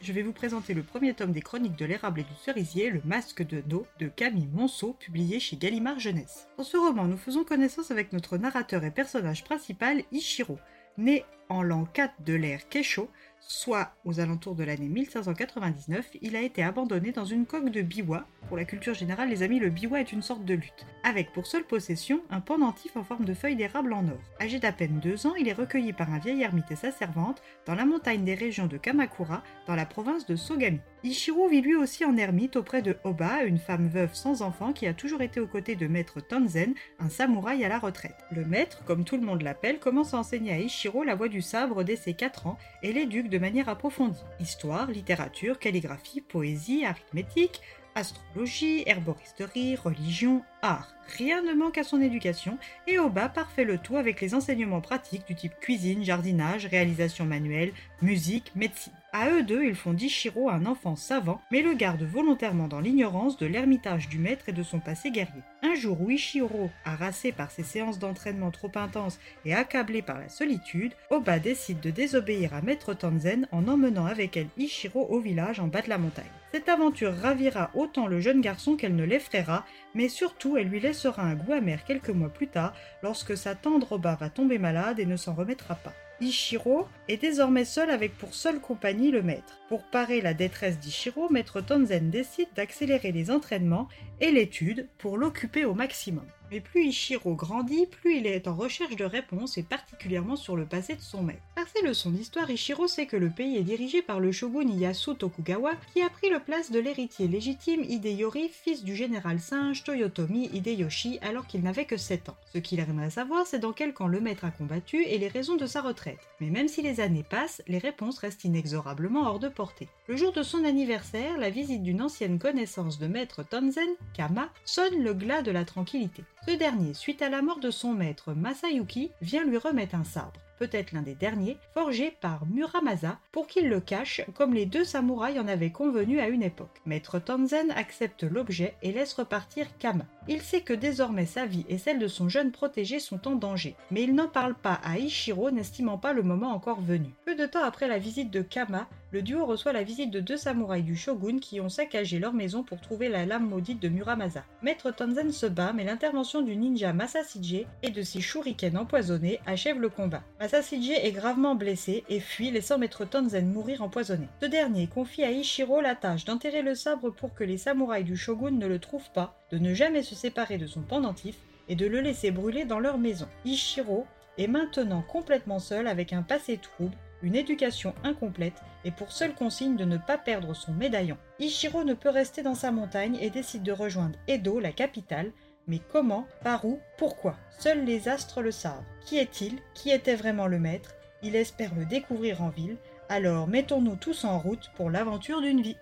[0.00, 3.00] Je vais vous présenter le premier tome des Chroniques de l'érable et du cerisier, Le
[3.04, 6.48] Masque de dos de Camille Monceau, publié chez Gallimard Jeunesse.
[6.56, 10.58] Dans ce roman, nous faisons connaissance avec notre narrateur et personnage principal, Ichiro,
[10.98, 13.08] né en l'an 4 de l'ère Keisho,
[13.48, 18.26] soit aux alentours de l'année 1599, il a été abandonné dans une coque de biwa.
[18.48, 21.46] Pour la culture générale, les amis, le biwa est une sorte de lutte, avec pour
[21.46, 24.20] seule possession un pendentif en forme de feuille d'érable en or.
[24.40, 27.42] Âgé d'à peine deux ans, il est recueilli par un vieil ermite et sa servante
[27.66, 30.80] dans la montagne des régions de Kamakura, dans la province de Sogami.
[31.04, 34.86] Ichiro vit lui aussi en ermite auprès de Oba, une femme veuve sans enfant qui
[34.86, 38.16] a toujours été aux côtés de maître Tanzen, un samouraï à la retraite.
[38.30, 41.42] Le maître, comme tout le monde l'appelle, commence à enseigner à Ichiro la voie du
[41.42, 44.22] sabre dès ses 4 ans et l'éduque de manière approfondie.
[44.40, 47.60] Histoire, littérature, calligraphie, poésie, arithmétique,
[47.94, 50.94] astrologie, herboristerie, religion, art.
[51.18, 55.26] Rien ne manque à son éducation et Oba parfait le tout avec les enseignements pratiques
[55.26, 58.92] du type cuisine, jardinage, réalisation manuelle, musique, médecine.
[59.16, 63.36] À eux deux, ils font d'Ichiro un enfant savant, mais le gardent volontairement dans l'ignorance
[63.36, 65.44] de l'ermitage du maître et de son passé guerrier.
[65.62, 70.28] Un jour où Ichiro, harassé par ses séances d'entraînement trop intenses et accablé par la
[70.28, 75.60] solitude, Oba décide de désobéir à maître Tanzen en emmenant avec elle Ichiro au village
[75.60, 76.24] en bas de la montagne.
[76.50, 81.22] Cette aventure ravira autant le jeune garçon qu'elle ne l'effraiera, mais surtout elle lui laissera
[81.22, 85.06] un goût amer quelques mois plus tard lorsque sa tendre Oba va tomber malade et
[85.06, 85.92] ne s'en remettra pas.
[86.24, 89.58] Ichiro est désormais seul avec pour seule compagnie le maître.
[89.68, 93.88] Pour parer la détresse d'Ichiro, maître Tanzen décide d'accélérer les entraînements
[94.22, 96.24] et l'étude pour l'occuper au maximum.
[96.54, 100.66] Mais plus Ichiro grandit, plus il est en recherche de réponses et particulièrement sur le
[100.66, 101.42] passé de son maître.
[101.56, 105.16] Par ses leçons d'histoire, Ichiro sait que le pays est dirigé par le shogun Ieyasu
[105.16, 110.48] Tokugawa qui a pris le place de l'héritier légitime Hideyori, fils du général singe Toyotomi
[110.52, 112.36] Hideyoshi alors qu'il n'avait que 7 ans.
[112.52, 115.56] Ce qu'il aimerait savoir, c'est dans quel camp le maître a combattu et les raisons
[115.56, 116.20] de sa retraite.
[116.38, 119.88] Mais même si les années passent, les réponses restent inexorablement hors de portée.
[120.06, 125.02] Le jour de son anniversaire, la visite d'une ancienne connaissance de maître Tonzen, Kama, sonne
[125.02, 126.22] le glas de la tranquillité.
[126.46, 130.44] Ce dernier, suite à la mort de son maître Masayuki, vient lui remettre un sabre
[130.58, 135.38] peut-être l'un des derniers, forgé par Muramasa pour qu'il le cache comme les deux samouraïs
[135.38, 136.80] en avaient convenu à une époque.
[136.86, 140.04] Maître Tanzen accepte l'objet et laisse repartir Kama.
[140.26, 143.76] Il sait que désormais sa vie et celle de son jeune protégé sont en danger,
[143.90, 147.10] mais il n'en parle pas à Ichiro n'estimant pas le moment encore venu.
[147.26, 150.36] Peu de temps après la visite de Kama, le duo reçoit la visite de deux
[150.36, 154.44] samouraïs du shogun qui ont saccagé leur maison pour trouver la lame maudite de Muramasa.
[154.62, 159.78] Maître Tanzen se bat, mais l'intervention du ninja Masasije et de ses shurikens empoisonnés achève
[159.78, 160.24] le combat.
[160.40, 164.26] Masasije est gravement blessé et fuit, laissant Maître Tanzen mourir empoisonné.
[164.40, 168.16] Ce dernier confie à Ichiro la tâche d'enterrer le sabre pour que les samouraïs du
[168.16, 171.36] shogun ne le trouvent pas, de ne jamais se séparer de son pendentif
[171.68, 173.28] et de le laisser brûler dans leur maison.
[173.44, 174.04] Ichiro
[174.36, 179.76] est maintenant complètement seul avec un passé trouble une éducation incomplète et pour seule consigne
[179.76, 181.16] de ne pas perdre son médaillon.
[181.38, 185.30] Ichiro ne peut rester dans sa montagne et décide de rejoindre Edo, la capitale.
[185.68, 187.36] Mais comment Par où Pourquoi?
[187.60, 188.82] Seuls les astres le savent.
[189.06, 189.60] Qui est-il?
[189.72, 190.96] Qui était vraiment le maître?
[191.22, 192.76] Il espère le découvrir en ville.
[193.08, 195.76] Alors mettons-nous tous en route pour l'aventure d'une vie.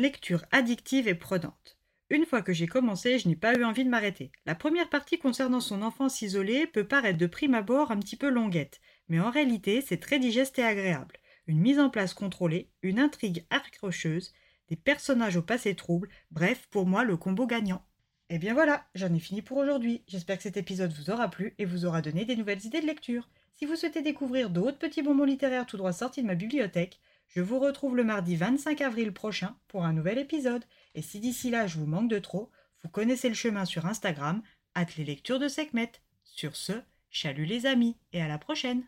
[0.00, 1.78] Lecture addictive et prenante.
[2.10, 4.32] Une fois que j'ai commencé, je n'ai pas eu envie de m'arrêter.
[4.44, 8.28] La première partie concernant son enfance isolée peut paraître de prime abord un petit peu
[8.28, 11.16] longuette, mais en réalité c'est très digeste et agréable.
[11.46, 14.32] Une mise en place contrôlée, une intrigue accrocheuse,
[14.68, 17.86] des personnages au passé trouble, bref, pour moi le combo gagnant.
[18.30, 20.02] Et eh bien voilà, j'en ai fini pour aujourd'hui.
[20.08, 22.86] J'espère que cet épisode vous aura plu et vous aura donné des nouvelles idées de
[22.86, 23.28] lecture.
[23.52, 26.98] Si vous souhaitez découvrir d'autres petits bonbons littéraires tout droit sortis de ma bibliothèque,
[27.28, 30.64] je vous retrouve le mardi 25 avril prochain pour un nouvel épisode.
[30.94, 32.50] Et si d'ici là je vous manque de trop,
[32.82, 34.42] vous connaissez le chemin sur Instagram,
[34.74, 35.92] at les lectures de Sekhmet.
[36.24, 36.72] Sur ce,
[37.10, 38.84] chalut les amis et à la prochaine!